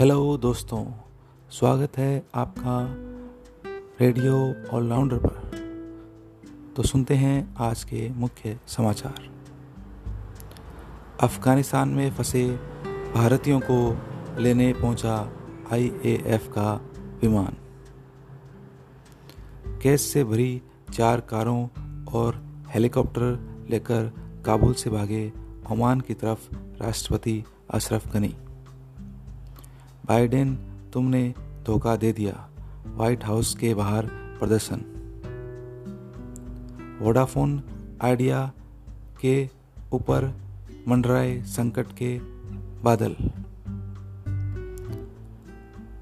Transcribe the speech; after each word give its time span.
Hello 0.00 0.36
दोस्तों, 0.36 0.86
स्वागत 1.50 1.98
है 1.98 2.26
आपका 2.34 2.94
रेडियो 4.00 4.34
ऑलराउंडर 4.76 5.16
पर। 5.16 5.56
तो 6.76 6.82
सुनते 6.82 7.14
हैं 7.14 7.54
आज 7.58 7.84
के 7.84 8.10
मुख्य 8.10 8.58
समाचार। 8.66 9.30
अफ़गानिस्तान 11.20 11.88
में 11.88 12.10
फंसे 12.10 12.46
भारतीयों 13.14 13.60
को 13.70 13.96
लेने 14.42 14.72
पहुँचा 14.72 15.32
आईएएफ 15.72 16.48
का 16.48 16.80
विमान। 17.22 17.56
गैस 19.82 20.02
से 20.02 20.24
भरी 20.24 20.62
चार 20.92 21.20
कारों 21.20 21.68
और 22.12 22.42
हेलीकॉप्टर 22.68 23.66
लेकर 23.70 24.12
काबुल 24.46 24.74
से 24.74 24.90
भागे 24.90 25.32
ओमान 25.72 26.00
की 26.00 26.14
तरफ़ 26.14 26.54
राष्ट्रपति 26.82 27.44
अशरफ 27.70 28.12
गनी। 28.12 28.34
बाइडेन, 30.08 30.54
तुमने 30.92 31.34
धोखा 31.64 31.96
दे 31.96 32.12
दिया। 32.12 32.50
व्हाइट 32.86 33.24
हाउस 33.24 33.54
के 33.54 33.74
बाहर 33.74 34.06
प्रदर्शन। 34.06 34.76
वोडाफोन 37.02 37.62
आइडिया 38.02 38.52
के 39.20 39.48
ऊपर 39.92 40.34
मंडराए 40.88 41.42
संकट 41.42 41.86
के 42.02 42.18
बादल। 42.82 43.12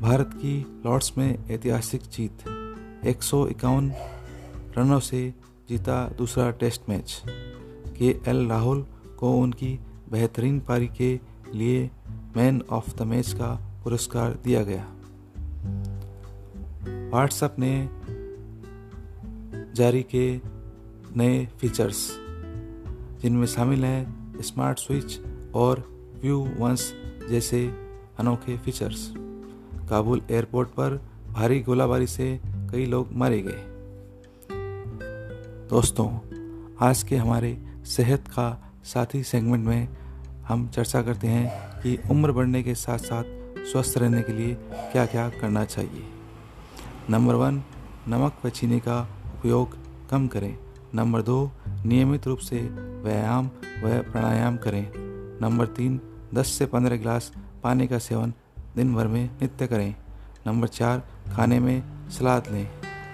भारत 0.03 0.31
की 0.35 0.83
लॉर्ड्स 0.87 1.19
में 1.19 1.49
ऐतिहासिक 1.51 2.01
जीत। 2.01 2.39
एक 3.07 3.23
सौ 3.23 3.47
इक्यावन 3.47 3.93
रनों 4.79 5.01
से 5.01 5.35
जीता 5.69 6.09
दूसरा 6.09 6.51
test 6.51 6.83
match. 6.89 7.23
K 7.99 8.21
L 8.27 8.49
Rahul 8.49 8.87
को 9.19 9.39
उनकी 9.39 9.81
बेहतरीन 10.13 10.61
पारी 10.61 10.87
के 10.87 11.21
लिए 11.55 11.91
मैन 12.37 12.63
ऑफ़ 12.71 12.97
द 12.97 13.03
मैच 13.03 13.33
का 13.33 13.74
पुरस्कार 13.85 14.39
दिया 14.45 14.63
गया। 14.63 14.85
व्हाट्सएप 17.11 17.57
ने 17.59 17.89
जारी 19.75 20.03
किए 20.03 20.41
नए 21.17 21.47
फीचर्स 21.47 22.17
जिनमें 23.23 23.47
शामिल 23.47 23.85
हैं 23.85 24.43
स्मार्ट 24.43 24.79
स्विच 24.79 25.21
और 25.55 25.85
व्यू 26.23 26.49
वंस 26.59 26.93
जैसे 27.31 27.75
अनोखे 28.19 28.59
फीचर्स 28.59 29.15
काबुल 29.91 30.23
एयरपोर्ट 30.31 30.69
पर 30.69 31.09
भारी 31.31 31.61
गोलाबारी 31.61 32.07
से 32.07 32.41
कई 32.47 32.87
लोग 32.87 33.13
मारे 33.13 33.43
गए। 33.43 33.65
दोस्तों, 35.69 36.19
आज 36.81 37.03
के 37.03 37.17
हमारे 37.17 37.67
सेहत 37.87 38.29
का 38.29 38.73
साथी 38.85 39.23
सेगमेंट 39.23 39.67
में 39.67 39.89
हम 40.49 40.69
चर्चा 40.69 41.03
करते 41.03 41.27
हैं 41.27 41.81
कि 41.83 41.99
उम्र 42.11 42.33
बढ़ने 42.33 42.63
के 42.63 42.75
साथ 42.75 42.99
साथ 42.99 43.25
स्वस्थ 43.73 43.99
रहने 43.99 44.23
के 44.23 44.33
लिए 44.33 44.55
क्या 44.73 45.07
क्या 45.07 45.29
करना 45.29 45.65
चाहिए? 45.65 46.11
नंबर 47.11 47.35
वन, 47.35 47.63
नमक 48.09 48.33
व 48.45 48.49
चीनी 48.49 48.81
का 48.81 49.09
उपयोग 49.39 49.79
कम 50.11 50.27
करें। 50.27 50.59
नंबर 50.95 51.23
दो, 51.23 51.51
नियमित 51.69 52.27
रूप 52.27 52.39
से 52.39 52.61
व्यायाम 53.03 53.47
व 53.47 54.13
प्राणायाम 54.13 54.57
करें। 54.57 54.93
नंबर 55.43 55.67
तीन 55.67 56.01
10 56.35 56.47
से 56.47 56.67
15 56.67 56.97
गिलास 56.97 57.33
पानी 57.63 57.87
का 57.87 57.99
सेवन 57.99 58.33
दिन 58.77 58.95
भर 58.95 59.07
में 59.07 59.31
नित्य 59.41 59.67
करें। 59.67 59.95
नंबर 60.47 60.69
चार, 60.69 61.03
खाने 61.37 61.61
में 61.61 62.11
सलाद 62.11 62.49
लें। 62.51 62.69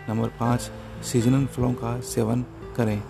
नंबर 0.09 0.29
पाँच 0.29 0.61
सीजनल 1.03 1.47
फलों 1.47 1.73
का 1.73 2.01
सेवन 2.01 2.45
करें। 2.77 3.03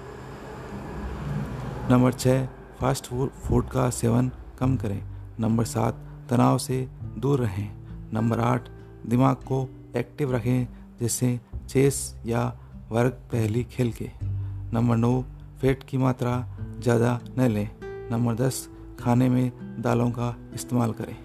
नंबर 1.91 2.13
छः 2.13 2.47
फास्ट 2.81 3.07
फ़ूड 3.29 3.69
का 3.69 3.91
सेवन 3.91 4.31
कम 4.59 4.77
करें। 4.77 5.03
नंबर 5.41 5.65
सात 5.65 6.10
तनाव 6.31 6.59
से 6.59 6.89
दूर 7.19 7.41
रहें। 7.41 7.71
नंबर 8.13 8.41
आठ, 8.41 8.69
दिमाग 9.07 9.37
को 9.37 9.69
एक्टिव 9.97 10.35
रखें, 10.35 10.69
जैसे 11.01 11.41
चेस 11.69 12.17
या 12.27 12.59
वर्ग 12.91 13.11
पहली 13.11 13.65
खेल 13.65 13.93
के। 13.93 14.11
नंबर 14.73 14.97
नौ, 14.97 15.23
फैट 15.61 15.83
की 15.83 15.99
मात्रा 15.99 16.57
ज़्यादा 16.79 17.21
न 17.39 17.49
लें। 17.49 17.69
नंबर 17.85 18.35
दस, 18.35 18.69
खाने 19.01 19.29
में 19.29 19.53
दालों 19.83 20.11
का 20.11 20.37
इस्तेमाल 20.55 20.93
करें। 20.93 21.17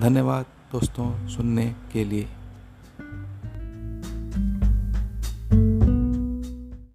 धन्यवाद 0.00 0.46
दोस्तों 0.72 1.28
सुनने 1.28 1.74
के 1.92 2.04
लिए। 2.04 2.28